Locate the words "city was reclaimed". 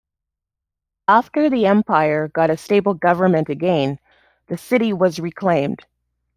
4.57-5.85